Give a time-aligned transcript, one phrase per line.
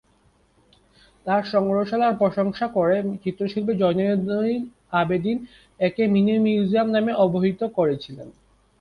[1.25, 4.47] তার সংগ্রহশালার প্রশংসা করে চিত্রশিল্পী জয়নুল
[4.93, 5.37] আবেদিন
[5.79, 8.27] একে ‘মিনি মিউজিয়াম’ নামে অবহিত করেছিলেন।